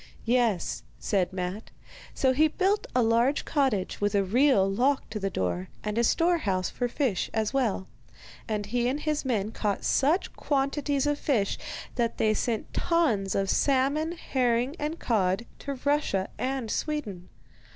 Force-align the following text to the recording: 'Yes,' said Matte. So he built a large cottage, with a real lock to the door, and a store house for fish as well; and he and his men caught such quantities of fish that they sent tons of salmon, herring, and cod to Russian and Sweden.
'Yes,' 0.25 0.81
said 0.97 1.31
Matte. 1.31 1.69
So 2.15 2.31
he 2.33 2.47
built 2.47 2.87
a 2.95 3.03
large 3.03 3.45
cottage, 3.45 4.01
with 4.01 4.15
a 4.15 4.23
real 4.23 4.67
lock 4.67 5.07
to 5.11 5.19
the 5.19 5.29
door, 5.29 5.67
and 5.83 5.95
a 5.95 6.03
store 6.03 6.39
house 6.39 6.71
for 6.71 6.87
fish 6.87 7.29
as 7.35 7.53
well; 7.53 7.87
and 8.47 8.65
he 8.65 8.87
and 8.87 9.01
his 9.01 9.23
men 9.25 9.51
caught 9.51 9.83
such 9.83 10.33
quantities 10.33 11.05
of 11.05 11.19
fish 11.19 11.59
that 11.97 12.17
they 12.17 12.33
sent 12.33 12.73
tons 12.73 13.35
of 13.35 13.47
salmon, 13.47 14.13
herring, 14.13 14.75
and 14.79 14.97
cod 14.97 15.45
to 15.59 15.75
Russian 15.85 16.25
and 16.39 16.71
Sweden. 16.71 17.29